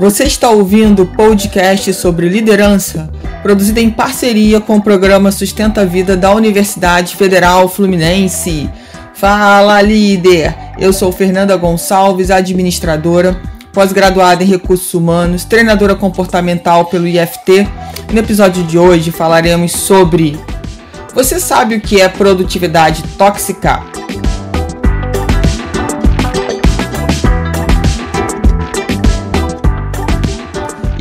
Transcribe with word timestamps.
Você 0.00 0.24
está 0.24 0.48
ouvindo 0.48 1.02
o 1.02 1.06
podcast 1.06 1.92
sobre 1.92 2.26
liderança, 2.26 3.10
produzido 3.42 3.80
em 3.80 3.90
parceria 3.90 4.58
com 4.58 4.76
o 4.76 4.82
programa 4.82 5.30
Sustenta 5.30 5.82
a 5.82 5.84
Vida 5.84 6.16
da 6.16 6.32
Universidade 6.34 7.14
Federal 7.14 7.68
Fluminense. 7.68 8.70
Fala, 9.12 9.82
líder! 9.82 10.56
Eu 10.78 10.90
sou 10.94 11.12
Fernanda 11.12 11.54
Gonçalves, 11.54 12.30
administradora, 12.30 13.38
pós-graduada 13.74 14.42
em 14.42 14.46
recursos 14.46 14.94
humanos, 14.94 15.44
treinadora 15.44 15.94
comportamental 15.94 16.86
pelo 16.86 17.06
IFT. 17.06 17.68
No 18.10 18.20
episódio 18.20 18.64
de 18.64 18.78
hoje 18.78 19.10
falaremos 19.10 19.72
sobre: 19.72 20.40
Você 21.14 21.38
sabe 21.38 21.74
o 21.74 21.80
que 21.80 22.00
é 22.00 22.08
produtividade 22.08 23.02
tóxica? 23.18 23.99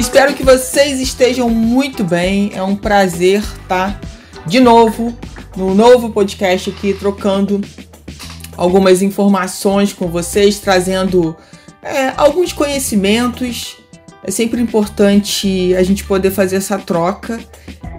Espero 0.10 0.34
que 0.34 0.44
vocês 0.44 1.00
estejam 1.00 1.52
muito 1.52 2.04
bem. 2.04 2.50
É 2.56 2.64
um 2.64 2.76
prazer 2.76 3.42
estar 3.42 4.02
de 4.48 4.60
novo 4.60 5.16
no 5.56 5.76
novo 5.76 6.10
podcast 6.10 6.72
aqui, 6.72 6.96
trocando 6.96 7.62
algumas 8.58 9.04
informações 9.04 9.94
com 9.94 10.08
vocês, 10.08 10.60
trazendo 10.60 11.38
é, 11.84 12.12
alguns 12.18 12.52
conhecimentos. 12.52 13.78
É 14.24 14.32
sempre 14.32 14.60
importante 14.60 15.76
a 15.76 15.84
gente 15.84 16.04
poder 16.04 16.32
fazer 16.32 16.56
essa 16.56 16.80
troca. 16.80 17.40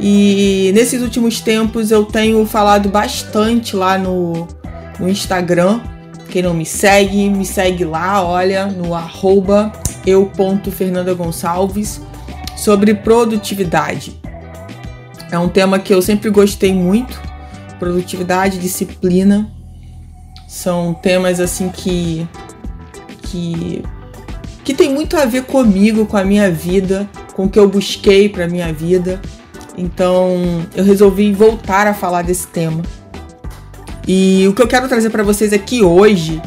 E 0.00 0.72
nesses 0.74 1.00
últimos 1.02 1.40
tempos 1.40 1.92
eu 1.92 2.04
tenho 2.04 2.44
falado 2.44 2.88
bastante 2.88 3.76
lá 3.76 3.96
no, 3.96 4.48
no 4.98 5.08
Instagram. 5.08 5.80
Quem 6.28 6.42
não 6.42 6.54
me 6.54 6.66
segue, 6.66 7.30
me 7.30 7.46
segue 7.46 7.84
lá, 7.84 8.20
olha, 8.20 8.66
no 8.66 8.96
arroba 8.96 9.72
eu.fernandagonçalves 10.06 12.00
sobre 12.56 12.94
produtividade. 12.94 14.20
É 15.30 15.38
um 15.38 15.48
tema 15.48 15.78
que 15.78 15.94
eu 15.94 16.02
sempre 16.02 16.28
gostei 16.30 16.74
muito. 16.74 17.20
Produtividade, 17.78 18.58
disciplina. 18.58 19.50
São 20.48 20.92
temas 20.92 21.38
assim 21.40 21.68
que 21.68 22.26
que 23.22 23.82
que 24.64 24.74
tem 24.74 24.92
muito 24.92 25.16
a 25.16 25.24
ver 25.24 25.44
comigo, 25.44 26.04
com 26.06 26.16
a 26.16 26.24
minha 26.24 26.50
vida, 26.50 27.08
com 27.34 27.44
o 27.44 27.48
que 27.48 27.58
eu 27.58 27.68
busquei 27.68 28.28
para 28.28 28.46
minha 28.46 28.72
vida. 28.72 29.20
Então, 29.76 30.66
eu 30.76 30.84
resolvi 30.84 31.32
voltar 31.32 31.86
a 31.86 31.94
falar 31.94 32.22
desse 32.22 32.46
tema. 32.46 32.82
E 34.06 34.46
o 34.48 34.52
que 34.52 34.60
eu 34.60 34.68
quero 34.68 34.88
trazer 34.88 35.10
para 35.10 35.22
vocês 35.22 35.52
aqui 35.52 35.82
hoje 35.82 36.40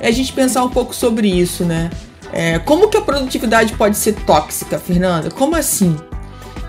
é 0.00 0.08
a 0.08 0.10
gente 0.10 0.32
pensar 0.32 0.64
um 0.64 0.70
pouco 0.70 0.94
sobre 0.94 1.28
isso, 1.28 1.64
né? 1.64 1.90
É, 2.32 2.58
como 2.58 2.88
que 2.88 2.96
a 2.96 3.00
produtividade 3.00 3.74
pode 3.74 3.96
ser 3.96 4.14
tóxica, 4.14 4.78
Fernanda? 4.78 5.30
Como 5.30 5.56
assim? 5.56 5.96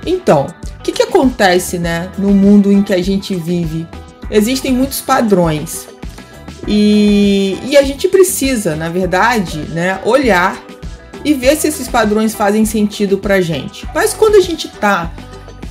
Então, 0.06 0.48
o 0.80 0.84
que, 0.84 0.92
que 0.92 1.04
acontece 1.04 1.78
né, 1.78 2.10
no 2.18 2.30
mundo 2.30 2.72
em 2.72 2.82
que 2.82 2.94
a 2.94 3.04
gente 3.04 3.36
vive? 3.36 3.88
Existem 4.32 4.72
muitos 4.72 5.02
padrões 5.02 5.88
e, 6.68 7.58
e 7.66 7.78
a 7.78 7.84
gente 7.84 8.08
precisa, 8.08 8.76
na 8.76 8.90
verdade, 8.90 9.60
né, 9.70 10.00
olhar 10.06 10.62
e 11.26 11.34
ver 11.34 11.56
se 11.56 11.68
esses 11.68 11.88
padrões 11.88 12.34
fazem 12.34 12.66
sentido 12.66 13.18
pra 13.18 13.42
gente. 13.42 13.88
Mas 13.94 14.14
quando 14.14 14.36
a 14.36 14.40
gente 14.40 14.68
tá 14.68 15.12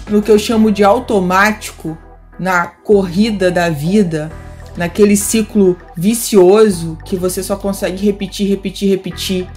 no 0.08 0.20
que 0.20 0.30
eu 0.30 0.39
chamo 0.39 0.70
de 0.70 0.84
automático, 0.84 1.97
na 2.39 2.67
corrida 2.67 3.50
da 3.50 3.69
vida, 3.69 4.30
naquele 4.77 5.17
ciclo 5.17 5.77
vicioso 5.97 6.96
que 7.05 7.17
você 7.17 7.42
só 7.42 7.57
consegue 7.57 8.05
repetir, 8.05 8.48
repetir, 8.48 8.89
repetir 8.89 9.48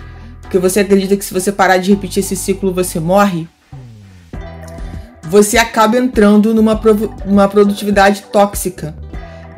porque 0.52 0.60
você 0.60 0.82
acredita 0.82 1.16
que 1.16 1.24
se 1.24 1.34
você 1.34 1.50
parar 1.50 1.78
de 1.78 1.92
repetir 1.92 2.22
esse 2.22 2.36
ciclo 2.36 2.74
você 2.74 3.00
morre, 3.00 3.48
você 5.24 5.58
acaba 5.58 5.98
entrando 5.98 6.54
numa 6.54 6.78
uma 7.26 7.48
produtividade 7.48 8.24
tóxica, 8.24 8.94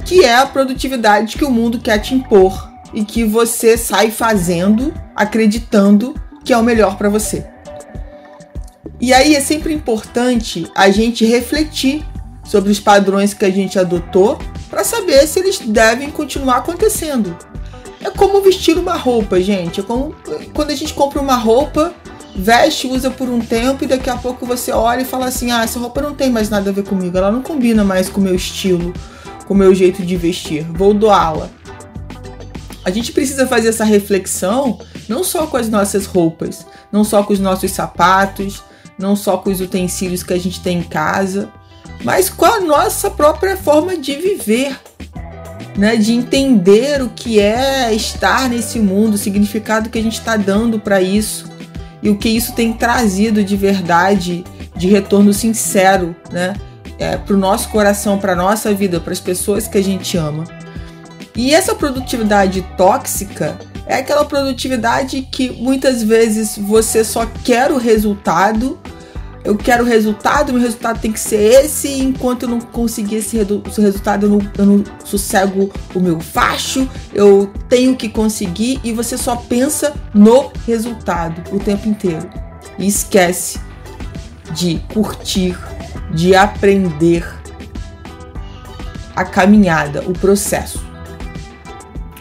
que 0.06 0.24
é 0.24 0.36
a 0.36 0.46
produtividade 0.46 1.36
que 1.36 1.44
o 1.44 1.50
mundo 1.50 1.80
quer 1.80 1.98
te 1.98 2.14
impor 2.14 2.70
e 2.94 3.04
que 3.04 3.24
você 3.24 3.76
sai 3.76 4.12
fazendo, 4.12 4.94
acreditando 5.16 6.14
que 6.46 6.54
é 6.54 6.58
o 6.58 6.62
melhor 6.62 6.96
para 6.96 7.10
você. 7.10 7.44
E 9.02 9.12
aí 9.16 9.36
é 9.36 9.42
sempre 9.42 9.74
importante 9.74 10.70
a 10.76 10.92
gente 10.92 11.26
refletir 11.26 12.06
sobre 12.44 12.72
os 12.72 12.80
padrões 12.80 13.34
que 13.34 13.46
a 13.46 13.50
gente 13.50 13.80
adotou 13.80 14.38
para 14.70 14.84
saber 14.84 15.26
se 15.26 15.40
eles 15.40 15.58
devem 15.58 16.12
continuar 16.12 16.58
acontecendo. 16.58 17.36
É 18.04 18.12
como 18.12 18.42
vestir 18.42 18.78
uma 18.78 18.96
roupa, 18.96 19.42
gente. 19.42 19.80
É 19.80 19.84
como 19.84 20.14
quando 20.54 20.72
a 20.72 20.76
gente 20.76 20.94
compra 20.94 21.22
uma 21.22 21.36
roupa, 21.36 21.94
veste, 22.36 22.88
usa 22.88 23.10
por 23.10 23.30
um 23.30 23.40
tempo 23.40 23.84
e 23.84 23.88
daqui 23.88 24.10
a 24.10 24.18
pouco 24.18 24.46
você 24.46 24.72
olha 24.72 25.02
e 25.02 25.06
fala 25.06 25.28
assim: 25.28 25.52
ah, 25.52 25.64
essa 25.64 25.80
roupa 25.80 26.02
não 26.02 26.14
tem 26.14 26.30
mais 26.30 26.50
nada 26.50 26.70
a 26.70 26.74
ver 26.74 26.84
comigo, 26.84 27.18
ela 27.18 27.32
não 27.32 27.42
combina 27.42 27.84
mais 27.84 28.10
com 28.10 28.20
o 28.20 28.24
meu 28.24 28.36
estilo, 28.36 28.94
com 29.48 29.54
o 29.54 29.58
meu 29.58 29.74
jeito 29.74 30.04
de 30.04 30.18
vestir, 30.18 30.66
vou 30.72 30.94
doá-la. 30.94 31.50
A 32.84 32.92
gente 32.92 33.14
precisa 33.14 33.48
fazer 33.48 33.70
essa 33.70 33.86
reflexão 33.86 34.78
não 35.08 35.24
só 35.24 35.48
com 35.48 35.56
as 35.56 35.70
nossas 35.70 36.06
roupas, 36.06 36.66
não 36.92 37.06
só 37.06 37.24
com 37.24 37.32
os 37.32 37.40
nossos 37.40 37.72
sapatos, 37.72 38.62
não 38.98 39.16
só 39.16 39.38
com 39.38 39.50
os 39.50 39.62
utensílios 39.62 40.22
que 40.22 40.34
a 40.34 40.40
gente 40.40 40.60
tem 40.60 40.80
em 40.80 40.84
casa, 40.84 41.50
mas 42.04 42.30
com 42.30 42.46
a 42.46 42.60
nossa 42.60 43.10
própria 43.10 43.56
forma 43.56 43.96
de 43.96 44.16
viver 44.16 44.78
né, 45.78 45.96
de 45.96 46.14
entender 46.14 47.02
o 47.02 47.10
que 47.10 47.40
é 47.40 47.94
estar 47.94 48.50
nesse 48.50 48.80
mundo, 48.80 49.16
o 49.16 49.18
significado 49.18 49.90
que 49.90 49.98
a 49.98 50.02
gente 50.02 50.20
está 50.20 50.38
dando 50.38 50.80
para 50.80 51.02
isso 51.02 51.52
e 52.02 52.10
o 52.10 52.18
que 52.18 52.30
isso 52.30 52.54
tem 52.54 52.74
trazido 52.74 53.44
de 53.44 53.56
verdade, 53.56 54.44
de 54.76 54.88
retorno 54.88 55.34
sincero, 55.34 56.16
né, 56.32 56.54
é, 57.00 57.18
para 57.18 57.36
o 57.36 57.40
nosso 57.40 57.70
coração, 57.70 58.18
para 58.18 58.36
nossa 58.36 58.74
vida, 58.74 59.00
para 59.00 59.14
as 59.14 59.20
pessoas 59.20 59.68
que 59.68 59.78
a 59.78 59.84
gente 59.84 60.18
ama. 60.18 60.44
E 61.36 61.54
essa 61.54 61.74
produtividade 61.74 62.62
tóxica 62.78 63.58
é 63.86 63.96
aquela 63.96 64.24
produtividade 64.24 65.28
que 65.32 65.50
muitas 65.52 66.04
vezes 66.04 66.58
você 66.58 67.04
só 67.04 67.26
quer 67.44 67.72
o 67.72 67.78
resultado 67.78 68.80
eu 69.44 69.58
quero 69.58 69.84
resultado, 69.84 70.54
meu 70.54 70.62
resultado 70.62 71.00
tem 71.00 71.12
que 71.12 71.20
ser 71.20 71.66
esse, 71.66 71.90
enquanto 72.00 72.44
eu 72.44 72.50
não 72.50 72.62
conseguir 72.62 73.18
esse, 73.18 73.38
esse 73.38 73.82
resultado, 73.82 74.26
eu 74.26 74.30
não, 74.30 74.52
eu 74.58 74.66
não 74.66 74.84
sossego 75.04 75.70
o 75.94 76.00
meu 76.00 76.20
facho, 76.20 76.90
eu 77.14 77.52
tenho 77.68 77.96
que 77.96 78.08
conseguir 78.08 78.80
e 78.84 78.94
você 78.94 79.18
só 79.18 79.36
pensa 79.36 79.94
no 80.14 80.52
resultado 80.66 81.44
o 81.54 81.60
tempo 81.60 81.90
inteiro. 81.90 82.30
E 82.80 82.88
esquece 82.88 83.60
de 84.54 84.80
curtir, 84.94 85.58
de 86.12 86.34
aprender 86.34 87.28
a 89.16 89.26
caminhada, 89.26 90.04
o 90.04 90.14
processo. 90.14 90.84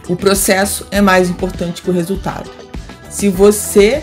O 0.08 0.16
processo 0.16 0.86
é 0.90 1.00
mais 1.00 1.30
importante 1.30 1.80
que 1.82 1.88
o 1.88 1.92
resultado. 1.92 2.50
Se 3.08 3.28
você 3.28 4.02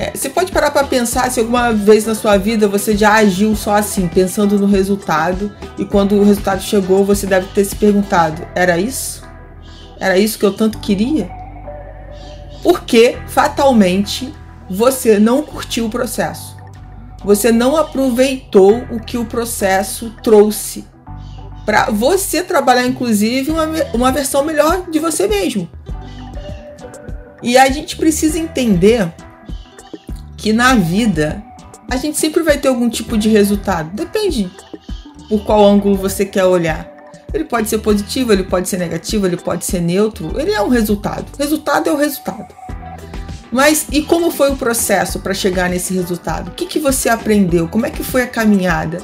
é, 0.00 0.12
você 0.14 0.30
pode 0.30 0.50
parar 0.50 0.70
para 0.70 0.86
pensar 0.86 1.30
se 1.30 1.40
alguma 1.40 1.74
vez 1.74 2.06
na 2.06 2.14
sua 2.14 2.38
vida 2.38 2.66
você 2.66 2.96
já 2.96 3.16
agiu 3.16 3.54
só 3.54 3.74
assim, 3.74 4.08
pensando 4.08 4.58
no 4.58 4.66
resultado, 4.66 5.54
e 5.76 5.84
quando 5.84 6.14
o 6.14 6.24
resultado 6.24 6.62
chegou, 6.62 7.04
você 7.04 7.26
deve 7.26 7.48
ter 7.48 7.66
se 7.66 7.76
perguntado: 7.76 8.40
era 8.54 8.78
isso? 8.78 9.22
Era 9.98 10.16
isso 10.16 10.38
que 10.38 10.46
eu 10.46 10.54
tanto 10.54 10.78
queria? 10.78 11.30
Porque 12.62 13.18
fatalmente 13.28 14.32
você 14.70 15.18
não 15.18 15.42
curtiu 15.42 15.84
o 15.84 15.90
processo. 15.90 16.56
Você 17.22 17.52
não 17.52 17.76
aproveitou 17.76 18.78
o 18.90 19.00
que 19.00 19.18
o 19.18 19.26
processo 19.26 20.14
trouxe 20.22 20.82
para 21.66 21.90
você 21.90 22.42
trabalhar, 22.42 22.86
inclusive, 22.86 23.50
uma, 23.50 23.66
uma 23.92 24.10
versão 24.10 24.46
melhor 24.46 24.90
de 24.90 24.98
você 24.98 25.28
mesmo. 25.28 25.68
E 27.42 27.58
a 27.58 27.68
gente 27.70 27.98
precisa 27.98 28.38
entender 28.38 29.12
que 30.40 30.54
na 30.54 30.74
vida 30.74 31.42
a 31.90 31.96
gente 31.96 32.16
sempre 32.18 32.42
vai 32.42 32.56
ter 32.56 32.68
algum 32.68 32.88
tipo 32.88 33.18
de 33.18 33.28
resultado. 33.28 33.90
Depende 33.94 34.50
por 35.28 35.44
qual 35.44 35.64
ângulo 35.64 35.96
você 35.96 36.24
quer 36.24 36.44
olhar. 36.44 36.90
Ele 37.32 37.44
pode 37.44 37.68
ser 37.68 37.78
positivo, 37.78 38.32
ele 38.32 38.44
pode 38.44 38.68
ser 38.68 38.78
negativo, 38.78 39.26
ele 39.26 39.36
pode 39.36 39.64
ser 39.64 39.80
neutro. 39.80 40.32
Ele 40.40 40.50
é 40.50 40.62
um 40.62 40.68
resultado. 40.68 41.26
Resultado 41.38 41.90
é 41.90 41.92
o 41.92 41.96
resultado. 41.96 42.46
Mas 43.52 43.86
e 43.92 44.02
como 44.02 44.30
foi 44.30 44.50
o 44.50 44.56
processo 44.56 45.18
para 45.18 45.34
chegar 45.34 45.68
nesse 45.68 45.92
resultado? 45.92 46.48
O 46.48 46.52
que, 46.52 46.64
que 46.64 46.78
você 46.78 47.08
aprendeu? 47.08 47.68
Como 47.68 47.84
é 47.84 47.90
que 47.90 48.02
foi 48.02 48.22
a 48.22 48.26
caminhada? 48.26 48.98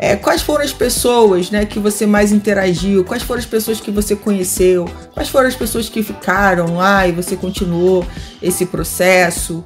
É, 0.00 0.14
quais 0.14 0.40
foram 0.40 0.64
as 0.64 0.72
pessoas 0.72 1.50
né, 1.50 1.66
que 1.66 1.80
você 1.80 2.06
mais 2.06 2.30
interagiu? 2.30 3.04
Quais 3.04 3.24
foram 3.24 3.40
as 3.40 3.46
pessoas 3.46 3.80
que 3.80 3.90
você 3.90 4.14
conheceu? 4.14 4.88
Quais 5.12 5.28
foram 5.28 5.48
as 5.48 5.56
pessoas 5.56 5.88
que 5.88 6.04
ficaram 6.04 6.76
lá 6.76 7.08
e 7.08 7.10
você 7.10 7.34
continuou 7.34 8.06
esse 8.40 8.64
processo? 8.64 9.64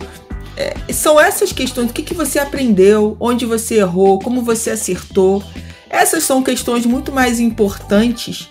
É, 0.57 0.93
são 0.93 1.21
essas 1.21 1.53
questões. 1.53 1.91
O 1.91 1.93
que, 1.93 2.03
que 2.03 2.15
você 2.15 2.39
aprendeu, 2.39 3.17
onde 3.19 3.47
você 3.47 3.77
errou, 3.77 4.19
como 4.19 4.43
você 4.43 4.71
acertou. 4.71 5.43
Essas 5.89 6.25
são 6.25 6.43
questões 6.43 6.87
muito 6.87 7.13
mais 7.13 7.39
importantes 7.39 8.49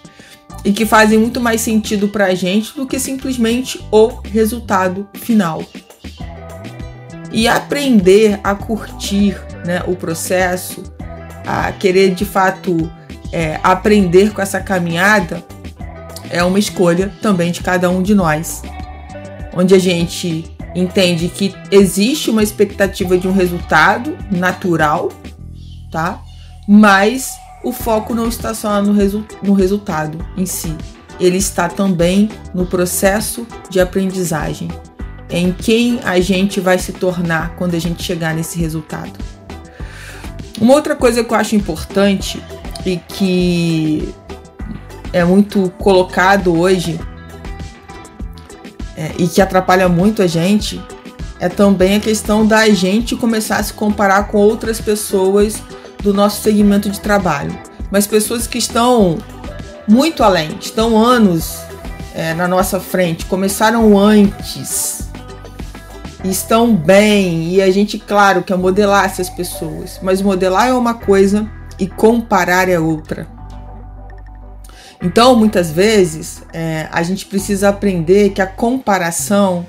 e 0.63 0.71
que 0.71 0.85
fazem 0.85 1.17
muito 1.17 1.39
mais 1.39 1.61
sentido 1.61 2.07
para 2.07 2.25
a 2.25 2.35
gente 2.35 2.75
do 2.75 2.85
que 2.85 2.99
simplesmente 2.99 3.83
o 3.91 4.07
resultado 4.23 5.07
final. 5.13 5.63
E 7.31 7.47
aprender 7.47 8.39
a 8.43 8.53
curtir 8.53 9.39
né, 9.65 9.81
o 9.87 9.95
processo, 9.95 10.83
a 11.45 11.71
querer 11.71 12.13
de 12.13 12.25
fato 12.25 12.91
é, 13.31 13.59
aprender 13.63 14.33
com 14.33 14.41
essa 14.41 14.59
caminhada, 14.59 15.43
é 16.29 16.43
uma 16.43 16.59
escolha 16.59 17.11
também 17.21 17.51
de 17.51 17.61
cada 17.61 17.89
um 17.89 18.01
de 18.01 18.13
nós. 18.13 18.61
Onde 19.53 19.73
a 19.73 19.79
gente 19.79 20.50
entende 20.75 21.27
que 21.27 21.53
existe 21.69 22.29
uma 22.29 22.43
expectativa 22.43 23.17
de 23.17 23.27
um 23.27 23.31
resultado 23.31 24.17
natural, 24.31 25.11
tá? 25.91 26.21
Mas 26.67 27.31
o 27.63 27.71
foco 27.71 28.13
não 28.13 28.27
está 28.27 28.53
só 28.53 28.81
no, 28.81 28.93
resu 28.93 29.25
no 29.43 29.53
resultado 29.53 30.25
em 30.37 30.45
si, 30.45 30.75
ele 31.19 31.37
está 31.37 31.67
também 31.67 32.29
no 32.53 32.65
processo 32.65 33.45
de 33.69 33.79
aprendizagem, 33.79 34.69
em 35.29 35.51
quem 35.51 35.99
a 36.03 36.19
gente 36.19 36.59
vai 36.59 36.77
se 36.77 36.91
tornar 36.93 37.55
quando 37.55 37.75
a 37.75 37.79
gente 37.79 38.03
chegar 38.03 38.33
nesse 38.33 38.59
resultado. 38.59 39.11
Uma 40.59 40.73
outra 40.73 40.95
coisa 40.95 41.23
que 41.23 41.33
eu 41.33 41.37
acho 41.37 41.55
importante 41.55 42.41
e 42.85 42.97
que 42.97 44.13
é 45.13 45.23
muito 45.23 45.71
colocado 45.77 46.57
hoje 46.57 46.99
é, 49.01 49.11
e 49.17 49.27
que 49.27 49.41
atrapalha 49.41 49.89
muito 49.89 50.21
a 50.21 50.27
gente 50.27 50.79
é 51.39 51.49
também 51.49 51.95
a 51.95 51.99
questão 51.99 52.45
da 52.45 52.69
gente 52.69 53.15
começar 53.15 53.57
a 53.57 53.63
se 53.63 53.73
comparar 53.73 54.27
com 54.27 54.37
outras 54.37 54.79
pessoas 54.79 55.59
do 56.03 56.13
nosso 56.13 56.43
segmento 56.43 56.87
de 56.87 56.99
trabalho, 56.99 57.57
mas 57.89 58.05
pessoas 58.05 58.45
que 58.45 58.59
estão 58.59 59.17
muito 59.87 60.21
além, 60.23 60.55
estão 60.61 60.95
anos 61.03 61.57
é, 62.13 62.35
na 62.35 62.47
nossa 62.47 62.79
frente, 62.79 63.25
começaram 63.25 63.97
antes, 63.97 65.09
estão 66.23 66.75
bem 66.75 67.55
e 67.55 67.61
a 67.61 67.71
gente, 67.71 67.97
claro, 67.97 68.43
quer 68.43 68.55
modelar 68.55 69.05
essas 69.05 69.29
pessoas, 69.31 69.99
mas 70.03 70.21
modelar 70.21 70.67
é 70.67 70.73
uma 70.73 70.93
coisa 70.93 71.49
e 71.79 71.87
comparar 71.87 72.69
é 72.69 72.79
outra. 72.79 73.27
Então, 75.01 75.35
muitas 75.35 75.71
vezes, 75.71 76.43
é, 76.53 76.87
a 76.91 77.01
gente 77.01 77.25
precisa 77.25 77.69
aprender 77.69 78.29
que 78.29 78.41
a 78.41 78.45
comparação 78.45 79.65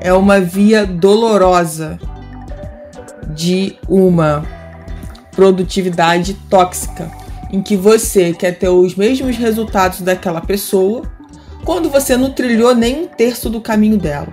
é 0.00 0.12
uma 0.12 0.38
via 0.40 0.84
dolorosa 0.84 1.98
de 3.34 3.76
uma 3.88 4.44
produtividade 5.32 6.34
tóxica, 6.50 7.10
em 7.50 7.62
que 7.62 7.76
você 7.76 8.34
quer 8.34 8.52
ter 8.52 8.68
os 8.68 8.94
mesmos 8.94 9.36
resultados 9.36 10.02
daquela 10.02 10.40
pessoa 10.40 11.02
quando 11.64 11.88
você 11.88 12.14
não 12.16 12.30
trilhou 12.30 12.74
nem 12.74 13.04
um 13.04 13.06
terço 13.06 13.48
do 13.48 13.60
caminho 13.60 13.96
dela. 13.96 14.28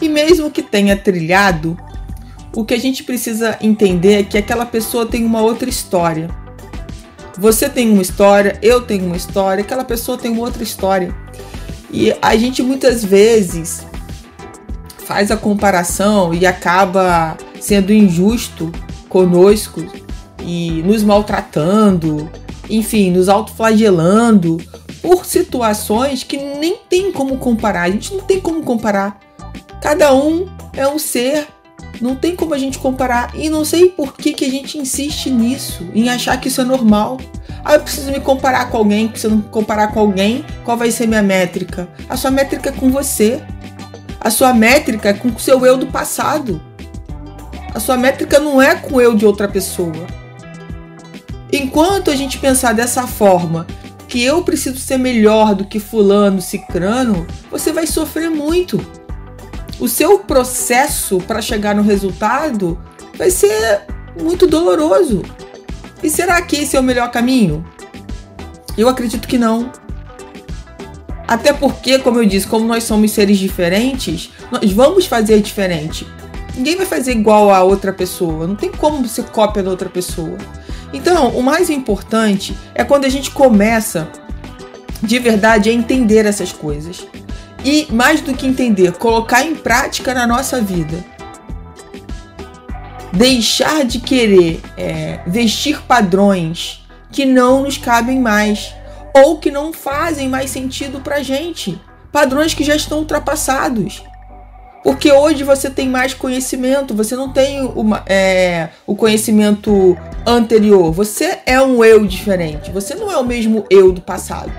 E 0.00 0.08
mesmo 0.08 0.52
que 0.52 0.62
tenha 0.62 0.96
trilhado, 0.96 1.76
o 2.54 2.64
que 2.64 2.74
a 2.74 2.78
gente 2.78 3.02
precisa 3.02 3.58
entender 3.60 4.20
é 4.20 4.22
que 4.22 4.38
aquela 4.38 4.64
pessoa 4.64 5.04
tem 5.04 5.24
uma 5.24 5.42
outra 5.42 5.68
história 5.68 6.28
você 7.38 7.68
tem 7.68 7.90
uma 7.90 8.02
história, 8.02 8.58
eu 8.62 8.82
tenho 8.82 9.06
uma 9.06 9.16
história, 9.16 9.62
aquela 9.62 9.84
pessoa 9.84 10.18
tem 10.18 10.38
outra 10.38 10.62
história. 10.62 11.14
E 11.90 12.14
a 12.22 12.36
gente 12.36 12.62
muitas 12.62 13.04
vezes 13.04 13.86
faz 15.04 15.30
a 15.30 15.36
comparação 15.36 16.32
e 16.32 16.46
acaba 16.46 17.36
sendo 17.60 17.92
injusto 17.92 18.70
conosco 19.08 19.84
e 20.42 20.82
nos 20.84 21.02
maltratando, 21.02 22.30
enfim, 22.68 23.10
nos 23.10 23.28
autoflagelando 23.28 24.58
por 25.02 25.24
situações 25.24 26.22
que 26.22 26.36
nem 26.36 26.76
tem 26.88 27.10
como 27.10 27.36
comparar. 27.38 27.82
A 27.82 27.90
gente 27.90 28.14
não 28.14 28.20
tem 28.20 28.40
como 28.40 28.62
comparar. 28.62 29.18
Cada 29.82 30.14
um 30.14 30.46
é 30.74 30.86
um 30.86 30.98
ser 30.98 31.48
não 32.00 32.16
tem 32.16 32.34
como 32.34 32.54
a 32.54 32.58
gente 32.58 32.78
comparar. 32.78 33.32
E 33.34 33.48
não 33.48 33.64
sei 33.64 33.88
por 33.88 34.14
que, 34.14 34.32
que 34.32 34.44
a 34.44 34.50
gente 34.50 34.78
insiste 34.78 35.30
nisso, 35.30 35.86
em 35.94 36.08
achar 36.08 36.40
que 36.40 36.48
isso 36.48 36.60
é 36.60 36.64
normal. 36.64 37.18
Ah, 37.64 37.74
eu 37.74 37.80
preciso 37.80 38.10
me 38.10 38.20
comparar 38.20 38.70
com 38.70 38.78
alguém, 38.78 39.08
preciso 39.08 39.36
me 39.36 39.42
comparar 39.42 39.88
com 39.88 40.00
alguém. 40.00 40.44
Qual 40.64 40.76
vai 40.76 40.90
ser 40.90 41.06
minha 41.06 41.22
métrica? 41.22 41.88
A 42.08 42.16
sua 42.16 42.30
métrica 42.30 42.70
é 42.70 42.72
com 42.72 42.90
você. 42.90 43.42
A 44.20 44.30
sua 44.30 44.52
métrica 44.52 45.10
é 45.10 45.12
com 45.12 45.28
o 45.28 45.38
seu 45.38 45.64
eu 45.66 45.76
do 45.76 45.86
passado. 45.86 46.60
A 47.74 47.80
sua 47.80 47.96
métrica 47.96 48.38
não 48.38 48.60
é 48.60 48.74
com 48.74 48.96
o 48.96 49.00
eu 49.00 49.14
de 49.14 49.24
outra 49.24 49.46
pessoa. 49.46 50.06
Enquanto 51.52 52.10
a 52.10 52.16
gente 52.16 52.38
pensar 52.38 52.72
dessa 52.72 53.06
forma, 53.06 53.66
que 54.08 54.22
eu 54.22 54.42
preciso 54.42 54.78
ser 54.78 54.98
melhor 54.98 55.54
do 55.54 55.64
que 55.64 55.78
fulano, 55.78 56.40
cicrano, 56.40 57.26
você 57.50 57.72
vai 57.72 57.86
sofrer 57.86 58.28
muito 58.28 58.80
o 59.80 59.88
seu 59.88 60.18
processo 60.18 61.18
para 61.18 61.40
chegar 61.40 61.74
no 61.74 61.82
resultado 61.82 62.78
vai 63.16 63.30
ser 63.30 63.80
muito 64.20 64.46
doloroso. 64.46 65.22
E 66.02 66.10
será 66.10 66.40
que 66.42 66.56
esse 66.56 66.76
é 66.76 66.80
o 66.80 66.82
melhor 66.82 67.10
caminho? 67.10 67.64
Eu 68.76 68.88
acredito 68.88 69.26
que 69.26 69.38
não. 69.38 69.72
Até 71.26 71.52
porque, 71.52 71.98
como 71.98 72.18
eu 72.18 72.26
disse, 72.26 72.46
como 72.46 72.66
nós 72.66 72.84
somos 72.84 73.12
seres 73.12 73.38
diferentes, 73.38 74.30
nós 74.50 74.70
vamos 74.72 75.06
fazer 75.06 75.40
diferente. 75.40 76.06
Ninguém 76.56 76.76
vai 76.76 76.86
fazer 76.86 77.12
igual 77.12 77.50
a 77.50 77.62
outra 77.62 77.92
pessoa. 77.92 78.46
Não 78.46 78.56
tem 78.56 78.70
como 78.70 79.06
você 79.06 79.22
cópia 79.22 79.62
da 79.62 79.70
outra 79.70 79.88
pessoa. 79.88 80.36
Então, 80.92 81.28
o 81.30 81.42
mais 81.42 81.70
importante 81.70 82.56
é 82.74 82.82
quando 82.82 83.04
a 83.04 83.08
gente 83.08 83.30
começa 83.30 84.08
de 85.02 85.18
verdade 85.18 85.70
a 85.70 85.72
entender 85.72 86.26
essas 86.26 86.52
coisas 86.52 87.06
e, 87.64 87.86
mais 87.90 88.20
do 88.20 88.34
que 88.34 88.46
entender, 88.46 88.92
colocar 88.92 89.44
em 89.44 89.54
prática 89.54 90.14
na 90.14 90.26
nossa 90.26 90.60
vida. 90.60 91.04
Deixar 93.12 93.84
de 93.84 93.98
querer 93.98 94.60
é, 94.76 95.20
vestir 95.26 95.82
padrões 95.82 96.86
que 97.10 97.24
não 97.24 97.62
nos 97.62 97.76
cabem 97.76 98.20
mais 98.20 98.72
ou 99.14 99.38
que 99.38 99.50
não 99.50 99.72
fazem 99.72 100.28
mais 100.28 100.50
sentido 100.50 101.00
pra 101.00 101.22
gente. 101.22 101.80
Padrões 102.12 102.54
que 102.54 102.64
já 102.64 102.74
estão 102.74 102.98
ultrapassados. 102.98 104.02
Porque 104.82 105.12
hoje 105.12 105.44
você 105.44 105.68
tem 105.68 105.88
mais 105.88 106.14
conhecimento, 106.14 106.94
você 106.94 107.14
não 107.14 107.30
tem 107.30 107.62
uma, 107.74 108.02
é, 108.06 108.70
o 108.86 108.94
conhecimento 108.94 109.96
anterior. 110.26 110.90
Você 110.92 111.40
é 111.44 111.60
um 111.60 111.84
eu 111.84 112.06
diferente, 112.06 112.70
você 112.70 112.94
não 112.94 113.10
é 113.10 113.16
o 113.18 113.24
mesmo 113.24 113.66
eu 113.68 113.92
do 113.92 114.00
passado. 114.00 114.50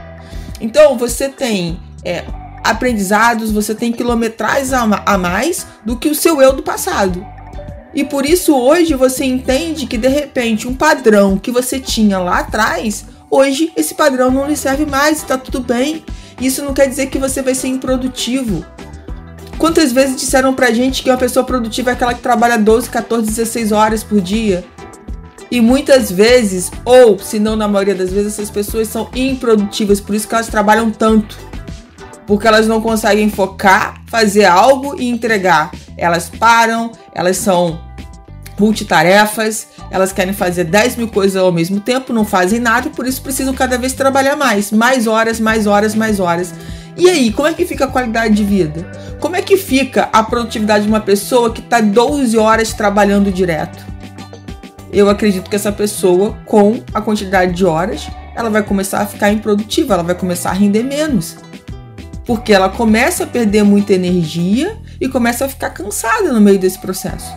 Então 0.59 0.95
você 0.95 1.27
tem 1.27 1.79
é, 2.05 2.23
aprendizados, 2.63 3.51
você 3.51 3.73
tem 3.73 3.91
quilometragem 3.91 4.73
a 5.05 5.17
mais 5.17 5.65
do 5.85 5.97
que 5.97 6.09
o 6.09 6.15
seu 6.15 6.41
eu 6.41 6.53
do 6.53 6.63
passado. 6.63 7.25
E 7.93 8.03
por 8.03 8.25
isso 8.25 8.55
hoje 8.55 8.93
você 8.93 9.25
entende 9.25 9.85
que 9.85 9.97
de 9.97 10.07
repente 10.07 10.67
um 10.67 10.73
padrão 10.73 11.37
que 11.37 11.51
você 11.51 11.79
tinha 11.79 12.19
lá 12.19 12.39
atrás, 12.39 13.05
hoje 13.29 13.71
esse 13.75 13.93
padrão 13.93 14.31
não 14.31 14.47
lhe 14.47 14.55
serve 14.55 14.85
mais, 14.85 15.17
está 15.17 15.37
tudo 15.37 15.59
bem. 15.59 16.05
Isso 16.39 16.63
não 16.63 16.73
quer 16.73 16.87
dizer 16.87 17.07
que 17.07 17.19
você 17.19 17.41
vai 17.41 17.53
ser 17.53 17.67
improdutivo. 17.67 18.65
Quantas 19.57 19.91
vezes 19.91 20.15
disseram 20.15 20.53
pra 20.55 20.71
gente 20.71 21.03
que 21.03 21.09
uma 21.09 21.17
pessoa 21.17 21.45
produtiva 21.45 21.91
é 21.91 21.93
aquela 21.93 22.13
que 22.13 22.21
trabalha 22.21 22.57
12, 22.57 22.89
14, 22.89 23.27
16 23.27 23.71
horas 23.71 24.03
por 24.03 24.19
dia? 24.19 24.63
E 25.51 25.59
muitas 25.59 26.09
vezes, 26.09 26.71
ou 26.85 27.19
se 27.19 27.37
não 27.37 27.57
na 27.57 27.67
maioria 27.67 27.93
das 27.93 28.09
vezes, 28.09 28.33
essas 28.33 28.49
pessoas 28.49 28.87
são 28.87 29.09
improdutivas, 29.13 29.99
por 29.99 30.15
isso 30.15 30.27
que 30.27 30.33
elas 30.33 30.47
trabalham 30.47 30.89
tanto 30.89 31.37
porque 32.31 32.47
elas 32.47 32.65
não 32.65 32.79
conseguem 32.79 33.29
focar, 33.29 33.95
fazer 34.07 34.45
algo 34.45 34.95
e 34.97 35.09
entregar. 35.09 35.69
Elas 35.97 36.29
param, 36.29 36.93
elas 37.13 37.35
são 37.35 37.81
multitarefas, 38.57 39.67
elas 39.89 40.13
querem 40.13 40.33
fazer 40.33 40.63
10 40.63 40.95
mil 40.95 41.09
coisas 41.09 41.35
ao 41.35 41.51
mesmo 41.51 41.81
tempo, 41.81 42.13
não 42.13 42.23
fazem 42.23 42.57
nada 42.57 42.87
e 42.87 42.89
por 42.89 43.05
isso 43.05 43.21
precisam 43.21 43.53
cada 43.53 43.77
vez 43.77 43.91
trabalhar 43.91 44.37
mais. 44.37 44.71
Mais 44.71 45.07
horas, 45.07 45.41
mais 45.41 45.67
horas, 45.67 45.93
mais 45.93 46.21
horas. 46.21 46.53
E 46.95 47.09
aí, 47.09 47.33
como 47.33 47.49
é 47.49 47.53
que 47.53 47.65
fica 47.65 47.83
a 47.83 47.89
qualidade 47.89 48.33
de 48.33 48.45
vida? 48.45 48.89
Como 49.19 49.35
é 49.35 49.41
que 49.41 49.57
fica 49.57 50.07
a 50.13 50.23
produtividade 50.23 50.85
de 50.85 50.89
uma 50.89 51.01
pessoa 51.01 51.51
que 51.51 51.59
está 51.59 51.81
12 51.81 52.37
horas 52.37 52.71
trabalhando 52.71 53.29
direto? 53.29 53.85
Eu 54.89 55.09
acredito 55.09 55.49
que 55.49 55.55
essa 55.57 55.73
pessoa, 55.73 56.37
com 56.45 56.81
a 56.93 57.01
quantidade 57.01 57.51
de 57.51 57.65
horas, 57.65 58.07
ela 58.33 58.49
vai 58.49 58.63
começar 58.63 59.01
a 59.01 59.05
ficar 59.05 59.33
improdutiva, 59.33 59.95
ela 59.95 60.03
vai 60.03 60.15
começar 60.15 60.51
a 60.51 60.53
render 60.53 60.83
menos 60.83 61.35
porque 62.25 62.53
ela 62.53 62.69
começa 62.69 63.23
a 63.23 63.27
perder 63.27 63.63
muita 63.63 63.93
energia 63.93 64.77
e 64.99 65.07
começa 65.07 65.45
a 65.45 65.49
ficar 65.49 65.71
cansada 65.71 66.31
no 66.31 66.41
meio 66.41 66.59
desse 66.59 66.79
processo. 66.79 67.33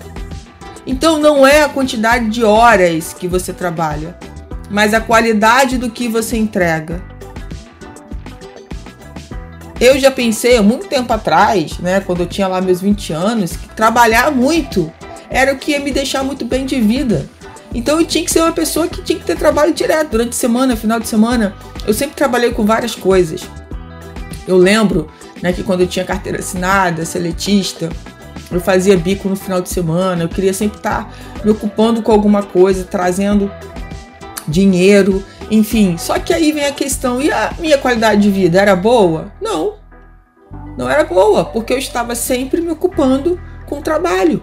Então 0.87 1.19
não 1.19 1.47
é 1.47 1.63
a 1.63 1.69
quantidade 1.69 2.29
de 2.29 2.45
horas 2.45 3.15
que 3.15 3.27
você 3.27 3.53
trabalha, 3.53 4.17
mas 4.71 4.93
a 4.93 5.01
qualidade 5.01 5.79
do 5.79 5.91
que 5.91 6.09
você 6.09 6.37
entrega. 6.37 7.03
Eu 9.81 9.99
já 9.99 10.11
pensei 10.11 10.57
há 10.57 10.63
muito 10.63 10.87
tempo 10.87 11.13
atrás, 11.13 11.79
né, 11.79 12.01
quando 12.01 12.21
eu 12.21 12.27
tinha 12.27 12.47
lá 12.47 12.61
meus 12.61 12.81
20 12.81 13.13
anos, 13.13 13.57
que 13.57 13.69
trabalhar 13.71 14.31
muito 14.31 14.93
era 15.29 15.53
o 15.53 15.59
que 15.59 15.73
ia 15.73 15.81
me 15.81 15.91
deixar 15.91 16.23
muito 16.23 16.45
bem 16.45 16.65
de 16.65 16.81
vida. 16.81 17.29
Então 17.75 17.99
eu 17.99 18.07
tinha 18.07 18.25
que 18.25 18.31
ser 18.31 18.41
uma 18.41 18.53
pessoa 18.53 18.87
que 18.87 19.03
tinha 19.03 19.19
que 19.19 19.25
ter 19.25 19.37
trabalho 19.37 19.75
direto 19.75 20.11
durante 20.11 20.31
a 20.31 20.39
semana, 20.39 20.77
final 20.77 21.01
de 21.01 21.09
semana. 21.09 21.57
Eu 21.87 21.93
sempre 21.93 22.15
trabalhei 22.15 22.53
com 22.53 22.65
várias 22.65 22.95
coisas. 22.95 23.43
Eu 24.47 24.57
lembro 24.57 25.09
né, 25.43 25.53
que 25.53 25.63
quando 25.63 25.81
eu 25.83 25.87
tinha 25.87 26.05
carteira 26.05 26.39
assinada, 26.39 27.05
seletista, 27.05 27.89
Eu 28.51 28.61
fazia 28.61 28.97
bico 28.97 29.29
no 29.29 29.37
final 29.37 29.61
de 29.61 29.69
semana, 29.69 30.25
eu 30.25 30.29
queria 30.29 30.53
sempre 30.53 30.77
estar 30.77 31.13
me 31.45 31.51
ocupando 31.51 32.03
com 32.03 32.13
alguma 32.13 32.43
coisa, 32.43 32.85
trazendo 32.85 33.51
dinheiro, 34.47 35.25
enfim. 35.51 35.97
Só 35.99 36.19
que 36.19 36.33
aí 36.33 36.53
vem 36.53 36.67
a 36.67 36.73
questão: 36.73 37.21
e 37.21 37.33
a 37.33 37.53
minha 37.59 37.79
qualidade 37.79 38.21
de 38.21 38.31
vida 38.31 38.61
era 38.61 38.77
boa? 38.77 39.33
Não. 39.41 39.75
Não 40.77 40.89
era 40.89 41.05
boa, 41.05 41.45
porque 41.45 41.73
eu 41.73 41.79
estava 41.79 42.15
sempre 42.15 42.61
me 42.61 42.71
ocupando 42.71 43.41
com 43.67 43.79
o 43.79 43.83
trabalho. 43.83 44.43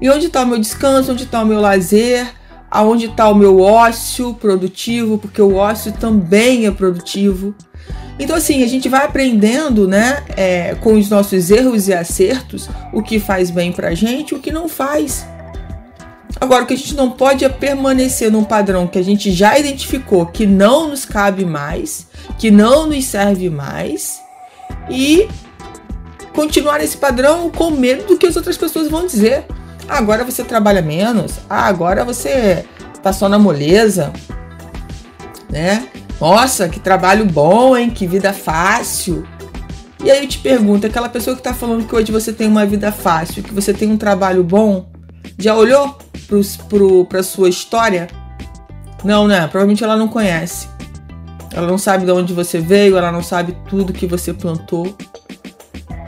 E 0.00 0.10
onde 0.10 0.26
está 0.26 0.42
o 0.42 0.46
meu 0.46 0.58
descanso? 0.58 1.12
Onde 1.12 1.24
está 1.24 1.42
o 1.42 1.46
meu 1.46 1.60
lazer? 1.60 2.26
Aonde 2.70 3.06
está 3.06 3.28
o 3.28 3.34
meu 3.34 3.60
ócio 3.60 4.34
produtivo? 4.34 5.18
Porque 5.18 5.40
o 5.40 5.54
ócio 5.54 5.92
também 5.92 6.66
é 6.66 6.70
produtivo. 6.70 7.54
Então, 8.22 8.36
assim, 8.36 8.62
a 8.62 8.68
gente 8.68 8.88
vai 8.88 9.04
aprendendo, 9.04 9.88
né, 9.88 10.22
é, 10.36 10.76
com 10.76 10.94
os 10.94 11.10
nossos 11.10 11.50
erros 11.50 11.88
e 11.88 11.92
acertos, 11.92 12.68
o 12.92 13.02
que 13.02 13.18
faz 13.18 13.50
bem 13.50 13.72
pra 13.72 13.94
gente 13.94 14.30
e 14.30 14.34
o 14.36 14.38
que 14.38 14.52
não 14.52 14.68
faz. 14.68 15.26
Agora, 16.40 16.62
o 16.62 16.66
que 16.66 16.74
a 16.74 16.76
gente 16.76 16.94
não 16.94 17.10
pode 17.10 17.44
é 17.44 17.48
permanecer 17.48 18.30
num 18.30 18.44
padrão 18.44 18.86
que 18.86 18.98
a 18.98 19.02
gente 19.02 19.32
já 19.32 19.58
identificou 19.58 20.26
que 20.26 20.46
não 20.46 20.88
nos 20.88 21.04
cabe 21.04 21.44
mais, 21.44 22.06
que 22.38 22.48
não 22.48 22.86
nos 22.86 23.04
serve 23.06 23.50
mais, 23.50 24.20
e 24.88 25.28
continuar 26.32 26.78
nesse 26.78 26.96
padrão 26.96 27.50
com 27.50 27.72
medo 27.72 28.06
do 28.06 28.16
que 28.16 28.26
as 28.26 28.36
outras 28.36 28.56
pessoas 28.56 28.88
vão 28.88 29.04
dizer. 29.04 29.44
Ah, 29.88 29.98
agora 29.98 30.24
você 30.24 30.44
trabalha 30.44 30.80
menos. 30.80 31.40
Ah, 31.50 31.66
agora 31.66 32.04
você 32.04 32.64
tá 33.02 33.12
só 33.12 33.28
na 33.28 33.38
moleza, 33.38 34.12
né? 35.50 35.88
Nossa, 36.22 36.68
que 36.68 36.78
trabalho 36.78 37.24
bom, 37.24 37.76
hein? 37.76 37.90
Que 37.90 38.06
vida 38.06 38.32
fácil. 38.32 39.26
E 40.04 40.08
aí 40.08 40.22
eu 40.22 40.28
te 40.28 40.38
pergunto, 40.38 40.86
aquela 40.86 41.08
pessoa 41.08 41.34
que 41.34 41.42
tá 41.42 41.52
falando 41.52 41.84
que 41.84 41.92
hoje 41.92 42.12
você 42.12 42.32
tem 42.32 42.46
uma 42.46 42.64
vida 42.64 42.92
fácil, 42.92 43.42
que 43.42 43.52
você 43.52 43.74
tem 43.74 43.90
um 43.90 43.96
trabalho 43.96 44.44
bom, 44.44 44.88
já 45.36 45.56
olhou 45.56 45.98
para 47.08 47.18
a 47.18 47.22
sua 47.24 47.48
história? 47.48 48.06
Não, 49.02 49.26
né? 49.26 49.48
Provavelmente 49.48 49.82
ela 49.82 49.96
não 49.96 50.06
conhece. 50.06 50.68
Ela 51.52 51.66
não 51.66 51.76
sabe 51.76 52.04
de 52.04 52.12
onde 52.12 52.32
você 52.32 52.60
veio, 52.60 52.96
ela 52.96 53.10
não 53.10 53.24
sabe 53.24 53.56
tudo 53.68 53.92
que 53.92 54.06
você 54.06 54.32
plantou. 54.32 54.96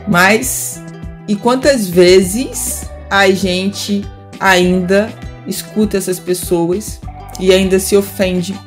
Mas 0.07 0.81
e 1.27 1.35
quantas 1.35 1.89
vezes 1.89 2.89
a 3.09 3.29
gente 3.31 4.09
ainda 4.39 5.09
escuta 5.45 5.97
essas 5.97 6.19
pessoas 6.19 7.01
e 7.37 7.51
ainda 7.51 7.79
se 7.79 7.97
ofende 7.97 8.57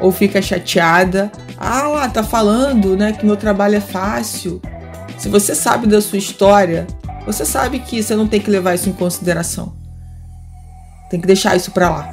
ou 0.00 0.12
fica 0.12 0.42
chateada? 0.42 1.30
Ah, 1.56 2.08
tá 2.12 2.22
falando, 2.22 2.96
né, 2.96 3.12
que 3.12 3.24
meu 3.24 3.36
trabalho 3.36 3.76
é 3.76 3.80
fácil. 3.80 4.60
Se 5.18 5.28
você 5.28 5.54
sabe 5.54 5.86
da 5.86 6.00
sua 6.00 6.18
história, 6.18 6.86
você 7.24 7.44
sabe 7.44 7.80
que 7.80 8.02
você 8.02 8.14
não 8.14 8.28
tem 8.28 8.40
que 8.40 8.50
levar 8.50 8.74
isso 8.74 8.88
em 8.88 8.92
consideração. 8.92 9.74
Tem 11.10 11.20
que 11.20 11.26
deixar 11.26 11.56
isso 11.56 11.70
para 11.70 11.88
lá. 11.88 12.12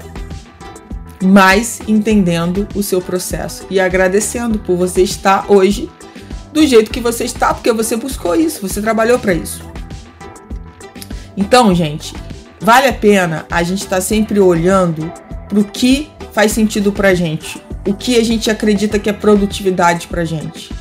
Mas 1.22 1.80
entendendo 1.88 2.68
o 2.76 2.84
seu 2.84 3.02
processo 3.02 3.66
e 3.70 3.80
agradecendo 3.80 4.60
por 4.60 4.76
você 4.76 5.02
estar 5.02 5.52
hoje 5.52 5.90
do 6.52 6.66
jeito 6.66 6.92
que 6.92 7.00
você 7.00 7.24
está, 7.24 7.54
porque 7.54 7.72
você 7.72 7.96
buscou 7.96 8.36
isso, 8.36 8.62
você 8.62 8.82
trabalhou 8.82 9.18
para 9.18 9.34
isso. 9.34 9.64
Então, 11.36 11.74
gente, 11.74 12.14
vale 12.60 12.88
a 12.88 12.94
pena 12.94 13.46
a 13.50 13.64
gente 13.64 13.84
estar 13.84 13.98
tá 13.98 14.02
sempre 14.02 14.40
olhando 14.40 15.12
para 15.50 15.60
o 15.60 15.64
que 15.64 16.10
faz 16.32 16.52
sentido 16.52 16.92
para 16.92 17.14
gente, 17.14 17.62
o 17.86 17.94
que 17.94 18.18
a 18.18 18.24
gente 18.24 18.50
acredita 18.50 18.98
que 18.98 19.10
é 19.10 19.14
produtividade 19.14 20.08
para 20.08 20.24
gente, 20.24 20.72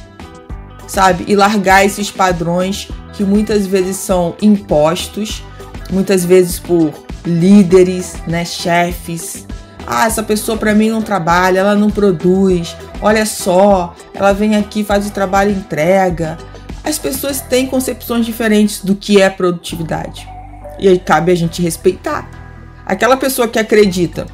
sabe? 0.86 1.24
E 1.26 1.34
largar 1.34 1.84
esses 1.84 2.10
padrões 2.10 2.88
que 3.12 3.24
muitas 3.24 3.66
vezes 3.66 3.96
são 3.96 4.34
impostos, 4.40 5.42
muitas 5.90 6.24
vezes 6.24 6.58
por 6.58 6.92
líderes, 7.24 8.14
né, 8.26 8.44
chefes. 8.44 9.46
Ah, 9.86 10.06
essa 10.06 10.22
pessoa 10.22 10.56
para 10.56 10.74
mim 10.74 10.90
não 10.90 11.02
trabalha, 11.02 11.60
ela 11.60 11.74
não 11.74 11.90
produz. 11.90 12.76
Olha 13.00 13.26
só, 13.26 13.94
ela 14.14 14.32
vem 14.32 14.54
aqui, 14.54 14.84
faz 14.84 15.06
o 15.06 15.10
trabalho 15.10 15.50
entrega. 15.50 16.38
As 16.84 16.98
pessoas 16.98 17.40
têm 17.40 17.66
concepções 17.66 18.24
diferentes 18.24 18.80
do 18.82 18.94
que 18.94 19.20
é 19.20 19.28
produtividade. 19.28 20.28
E 20.78 20.88
aí 20.88 20.98
cabe 20.98 21.32
a 21.32 21.34
gente 21.34 21.60
respeitar. 21.60 22.28
Aquela 22.86 23.16
pessoa 23.16 23.48
que 23.48 23.58
acredita 23.58 24.26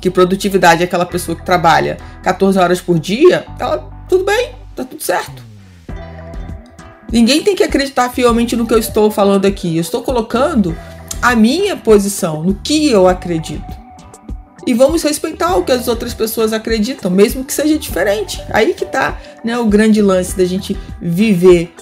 que 0.00 0.10
produtividade 0.10 0.82
é 0.82 0.84
aquela 0.84 1.06
pessoa 1.06 1.36
que 1.36 1.44
trabalha 1.44 1.98
14 2.22 2.58
horas 2.58 2.80
por 2.80 2.98
dia, 2.98 3.46
ela 3.58 3.88
tudo 4.08 4.24
bem, 4.24 4.52
tá 4.74 4.84
tudo 4.84 5.02
certo. 5.02 5.42
Ninguém 7.10 7.42
tem 7.42 7.54
que 7.54 7.62
acreditar 7.62 8.10
fielmente 8.10 8.54
no 8.54 8.66
que 8.66 8.74
eu 8.74 8.78
estou 8.78 9.10
falando 9.10 9.46
aqui. 9.46 9.76
Eu 9.76 9.80
estou 9.80 10.02
colocando 10.02 10.76
a 11.22 11.34
minha 11.34 11.76
posição, 11.76 12.42
no 12.42 12.54
que 12.54 12.90
eu 12.90 13.08
acredito. 13.08 13.78
E 14.66 14.74
vamos 14.74 15.02
respeitar 15.02 15.56
o 15.56 15.64
que 15.64 15.72
as 15.72 15.88
outras 15.88 16.12
pessoas 16.12 16.52
acreditam, 16.52 17.10
mesmo 17.10 17.42
que 17.42 17.54
seja 17.54 17.78
diferente. 17.78 18.42
Aí 18.50 18.74
que 18.74 18.84
tá 18.84 19.18
né, 19.42 19.58
o 19.58 19.64
grande 19.64 20.02
lance 20.02 20.36
da 20.36 20.44
gente 20.44 20.76
viver 21.00 21.74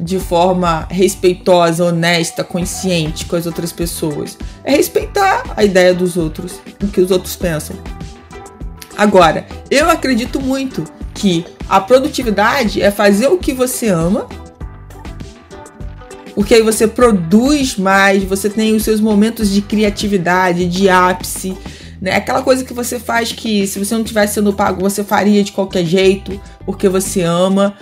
de 0.00 0.18
forma 0.18 0.86
respeitosa, 0.90 1.84
honesta, 1.84 2.42
consciente 2.42 3.26
com 3.26 3.36
as 3.36 3.46
outras 3.46 3.72
pessoas. 3.72 4.38
É 4.64 4.72
respeitar 4.72 5.44
a 5.56 5.64
ideia 5.64 5.92
dos 5.92 6.16
outros, 6.16 6.60
o 6.82 6.88
que 6.88 7.00
os 7.00 7.10
outros 7.10 7.36
pensam. 7.36 7.76
Agora, 8.96 9.46
eu 9.70 9.88
acredito 9.88 10.40
muito 10.40 10.84
que 11.14 11.44
a 11.68 11.80
produtividade 11.80 12.80
é 12.80 12.90
fazer 12.90 13.28
o 13.28 13.38
que 13.38 13.52
você 13.52 13.88
ama 13.88 14.26
porque 16.40 16.54
aí 16.54 16.62
você 16.62 16.88
produz 16.88 17.76
mais, 17.76 18.24
você 18.24 18.48
tem 18.48 18.74
os 18.74 18.82
seus 18.82 18.98
momentos 18.98 19.50
de 19.50 19.60
criatividade, 19.60 20.66
de 20.66 20.88
ápice, 20.88 21.54
né? 22.00 22.14
Aquela 22.14 22.40
coisa 22.40 22.64
que 22.64 22.72
você 22.72 22.98
faz 22.98 23.30
que 23.30 23.66
se 23.66 23.78
você 23.78 23.94
não 23.94 24.02
tivesse 24.02 24.34
sendo 24.34 24.52
pago, 24.52 24.80
você 24.80 25.04
faria 25.04 25.44
de 25.44 25.52
qualquer 25.52 25.84
jeito, 25.84 26.40
porque 26.64 26.88
você 26.88 27.20
ama. 27.22 27.74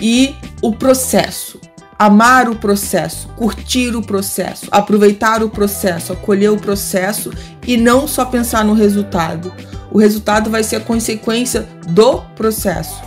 E 0.00 0.34
o 0.60 0.72
processo. 0.72 1.60
Amar 1.98 2.48
o 2.48 2.56
processo, 2.56 3.28
curtir 3.36 3.94
o 3.94 4.02
processo, 4.02 4.66
aproveitar 4.72 5.40
o 5.40 5.48
processo, 5.48 6.12
acolher 6.12 6.50
o 6.50 6.56
processo 6.56 7.30
e 7.64 7.76
não 7.76 8.08
só 8.08 8.24
pensar 8.24 8.64
no 8.64 8.72
resultado. 8.72 9.52
O 9.88 9.98
resultado 9.98 10.50
vai 10.50 10.64
ser 10.64 10.76
a 10.76 10.80
consequência 10.80 11.68
do 11.86 12.22
processo, 12.34 13.00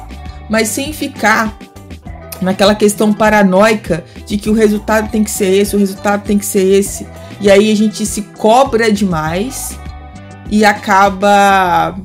mas 0.50 0.70
sem 0.70 0.94
ficar 0.94 1.58
naquela 2.42 2.76
questão 2.76 3.12
paranoica 3.12 4.04
de 4.26 4.38
que 4.38 4.50
o 4.50 4.54
resultado 4.54 5.10
tem 5.10 5.24
que 5.24 5.32
ser 5.32 5.50
esse, 5.50 5.76
o 5.76 5.80
resultado 5.80 6.24
tem 6.24 6.38
que 6.38 6.46
ser 6.46 6.64
esse. 6.64 7.08
E 7.42 7.50
aí 7.50 7.72
a 7.72 7.76
gente 7.76 8.06
se 8.06 8.22
cobra 8.22 8.92
demais 8.92 9.78
e 10.50 10.64
acaba 10.64 11.98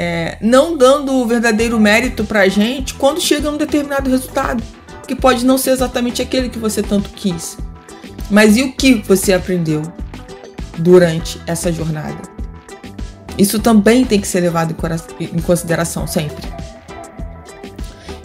é, 0.00 0.38
não 0.40 0.76
dando 0.76 1.12
o 1.12 1.26
verdadeiro 1.26 1.80
mérito 1.80 2.22
pra 2.22 2.46
gente 2.46 2.94
quando 2.94 3.20
chega 3.20 3.50
um 3.50 3.56
determinado 3.56 4.08
resultado, 4.08 4.62
que 5.08 5.16
pode 5.16 5.44
não 5.44 5.58
ser 5.58 5.70
exatamente 5.70 6.22
aquele 6.22 6.48
que 6.48 6.58
você 6.58 6.84
tanto 6.84 7.10
quis. 7.10 7.58
Mas 8.30 8.56
e 8.56 8.62
o 8.62 8.72
que 8.72 8.94
você 8.94 9.32
aprendeu 9.32 9.82
durante 10.78 11.40
essa 11.48 11.72
jornada? 11.72 12.16
Isso 13.36 13.58
também 13.58 14.04
tem 14.04 14.20
que 14.20 14.28
ser 14.28 14.38
levado 14.38 14.72
em 15.18 15.40
consideração 15.40 16.06
sempre. 16.06 16.46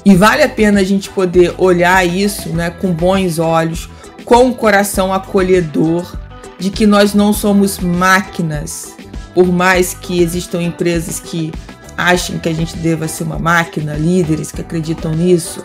E 0.05 0.15
vale 0.15 0.43
a 0.43 0.49
pena 0.49 0.81
a 0.81 0.83
gente 0.83 1.09
poder 1.09 1.55
olhar 1.57 2.05
isso 2.05 2.49
né, 2.49 2.69
com 2.69 2.91
bons 2.91 3.39
olhos, 3.39 3.89
com 4.23 4.45
um 4.45 4.53
coração 4.53 5.11
acolhedor, 5.11 6.19
de 6.59 6.69
que 6.69 6.85
nós 6.85 7.15
não 7.15 7.33
somos 7.33 7.79
máquinas, 7.79 8.95
por 9.33 9.47
mais 9.47 9.93
que 9.93 10.21
existam 10.21 10.61
empresas 10.61 11.19
que 11.19 11.51
achem 11.97 12.39
que 12.39 12.49
a 12.49 12.53
gente 12.53 12.75
deva 12.77 13.07
ser 13.07 13.23
uma 13.23 13.39
máquina, 13.39 13.93
líderes 13.93 14.51
que 14.51 14.61
acreditam 14.61 15.11
nisso, 15.11 15.63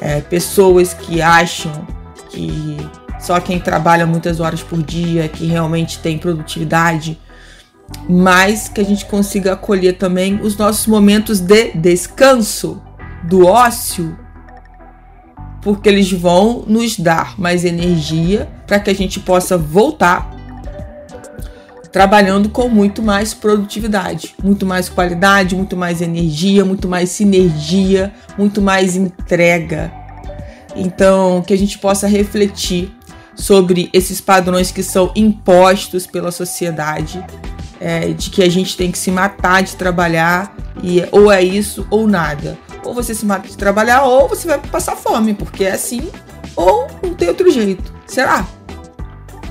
é, 0.00 0.20
pessoas 0.20 0.94
que 0.94 1.20
acham 1.20 1.86
que 2.30 2.76
só 3.18 3.40
quem 3.40 3.58
trabalha 3.58 4.06
muitas 4.06 4.40
horas 4.40 4.62
por 4.62 4.82
dia, 4.82 5.28
que 5.28 5.46
realmente 5.46 5.98
tem 5.98 6.18
produtividade, 6.18 7.18
mas 8.08 8.68
que 8.68 8.80
a 8.80 8.84
gente 8.84 9.04
consiga 9.06 9.54
acolher 9.54 9.94
também 9.94 10.40
os 10.42 10.56
nossos 10.56 10.86
momentos 10.86 11.40
de 11.40 11.72
descanso 11.72 12.80
do 13.24 13.46
ócio, 13.46 14.16
porque 15.62 15.88
eles 15.88 16.10
vão 16.12 16.64
nos 16.66 16.98
dar 16.98 17.38
mais 17.38 17.64
energia 17.64 18.48
para 18.66 18.78
que 18.78 18.90
a 18.90 18.94
gente 18.94 19.18
possa 19.18 19.58
voltar 19.58 20.27
trabalhando 21.92 22.48
com 22.48 22.68
muito 22.68 23.02
mais 23.02 23.32
produtividade, 23.32 24.34
muito 24.42 24.66
mais 24.66 24.88
qualidade, 24.88 25.54
muito 25.54 25.76
mais 25.76 26.00
energia, 26.00 26.64
muito 26.64 26.88
mais 26.88 27.10
sinergia, 27.10 28.12
muito 28.36 28.60
mais 28.60 28.96
entrega. 28.96 29.92
Então, 30.76 31.42
que 31.42 31.52
a 31.52 31.58
gente 31.58 31.78
possa 31.78 32.06
refletir 32.06 32.94
sobre 33.34 33.88
esses 33.92 34.20
padrões 34.20 34.70
que 34.70 34.82
são 34.82 35.12
impostos 35.14 36.06
pela 36.06 36.30
sociedade, 36.30 37.24
é, 37.80 38.08
de 38.08 38.30
que 38.30 38.42
a 38.42 38.50
gente 38.50 38.76
tem 38.76 38.90
que 38.90 38.98
se 38.98 39.10
matar 39.10 39.62
de 39.62 39.76
trabalhar 39.76 40.54
e 40.82 41.04
ou 41.12 41.30
é 41.30 41.42
isso 41.42 41.86
ou 41.90 42.06
nada 42.06 42.58
ou 42.84 42.94
você 42.94 43.14
se 43.14 43.26
mata 43.26 43.46
de 43.46 43.56
trabalhar, 43.56 44.02
ou 44.02 44.28
você 44.28 44.48
vai 44.48 44.58
passar 44.58 44.96
fome, 44.96 45.34
porque 45.34 45.64
é 45.64 45.72
assim 45.72 46.10
Ou 46.56 46.86
não 47.02 47.14
tem 47.14 47.28
outro 47.28 47.50
jeito? 47.50 47.92
Será? 48.06 48.46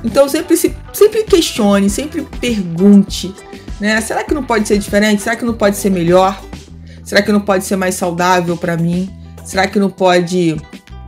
Então 0.04 0.28
sempre, 0.28 0.56
se, 0.56 0.76
sempre 0.94 1.24
questione, 1.24 1.90
sempre 1.90 2.28
pergunte. 2.40 3.34
Né? 3.80 4.00
Será 4.02 4.24
que 4.24 4.34
não 4.34 4.44
pode 4.44 4.68
ser 4.68 4.78
diferente? 4.78 5.22
Será 5.22 5.36
que 5.36 5.46
não 5.46 5.54
pode 5.54 5.78
ser 5.78 5.90
melhor? 5.90 6.42
Será 7.04 7.22
que 7.22 7.32
não 7.32 7.42
pode 7.42 7.64
ser 7.64 7.76
mais 7.76 7.96
saudável 7.96 8.58
para 8.58 8.76
mim? 8.76 9.10
Será 9.44 9.68
que 9.68 9.80
não 9.80 9.90
pode 9.90 10.58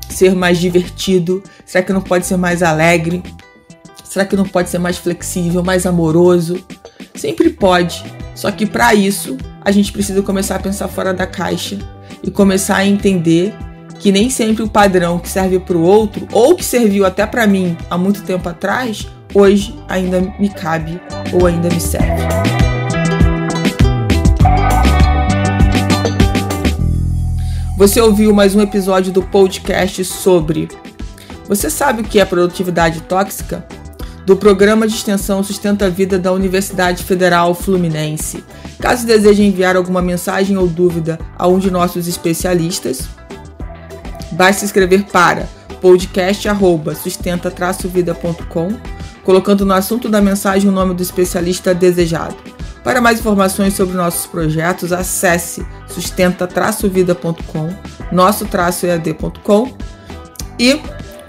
ser 0.10 0.34
mais 0.34 0.58
divertido? 0.58 1.44
Será 1.66 1.84
que 1.84 1.92
não 1.92 2.02
pode 2.02 2.26
ser 2.26 2.38
mais 2.38 2.64
alegre? 2.64 3.22
Será 4.04 4.26
que 4.26 4.36
não 4.36 4.46
pode 4.46 4.70
ser 4.70 4.80
mais 4.80 4.98
flexível, 4.98 5.64
mais 5.64 5.86
amoroso? 5.86 6.64
Sempre 7.14 7.50
pode. 7.50 8.04
Só 8.34 8.50
que 8.50 8.66
para 8.66 8.94
isso, 8.94 9.38
a 9.62 9.72
gente 9.72 9.92
precisa 9.92 10.22
começar 10.22 10.56
a 10.56 10.60
pensar 10.60 10.88
fora 10.88 11.14
da 11.14 11.28
caixa 11.28 11.78
e 12.24 12.32
começar 12.32 12.78
a 12.78 12.86
entender 12.86 13.54
que 14.00 14.14
nem 14.14 14.30
sempre 14.30 14.64
o 14.64 14.70
padrão 14.70 15.20
que 15.20 15.28
serve 15.28 15.60
para 15.60 15.78
o 15.78 15.82
outro 15.82 16.26
ou 16.32 16.56
que 16.56 16.64
serviu 16.64 17.06
até 17.06 17.26
para 17.26 17.46
mim 17.46 17.78
há 17.90 17.98
muito 17.98 18.24
tempo 18.24 18.48
atrás, 18.48 19.06
hoje 19.34 19.78
ainda 19.90 20.22
me 20.40 20.50
cabe 20.50 21.00
ou 21.34 21.46
ainda 21.46 21.68
me 21.70 21.82
serve. 21.82 22.24
Você 27.78 28.02
ouviu 28.02 28.34
mais 28.34 28.56
um 28.56 28.62
episódio 28.62 29.12
do 29.12 29.22
podcast 29.22 30.04
sobre 30.04 30.68
Você 31.48 31.70
sabe 31.70 32.02
o 32.02 32.06
que 32.06 32.20
é 32.20 32.26
produtividade 32.26 33.02
tóxica? 33.02 33.66
do 34.26 34.36
programa 34.36 34.88
de 34.88 34.94
extensão 34.94 35.42
Sustenta 35.42 35.88
a 35.88 35.90
Vida 35.90 36.20
da 36.20 36.32
Universidade 36.32 37.04
Federal 37.04 37.56
Fluminense. 37.56 38.44
Caso 38.80 39.08
deseje 39.08 39.42
enviar 39.42 39.76
alguma 39.76 40.04
mensagem 40.04 40.56
ou 40.56 40.68
dúvida 40.68 41.18
a 41.36 41.48
um 41.48 41.58
de 41.58 41.72
nossos 41.72 42.08
especialistas, 42.08 43.10
basta 44.32 44.66
escrever 44.66 45.06
para 45.06 45.48
podcast@sustenta-vida.com, 45.82 48.78
colocando 49.24 49.66
no 49.66 49.74
assunto 49.74 50.10
da 50.10 50.22
mensagem 50.22 50.70
o 50.70 50.74
nome 50.74 50.94
do 50.94 51.04
especialista 51.04 51.74
desejado. 51.74 52.36
Para 52.84 53.02
mais 53.02 53.20
informações 53.20 53.74
sobre 53.74 53.96
nossos 53.96 54.26
projetos, 54.26 54.92
acesse 54.92 55.66
sustenta-vida.com, 55.88 57.70
nosso-ead.com 58.12 59.74
e 60.58 60.82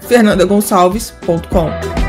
fernandagonçalves.com. 0.07 2.00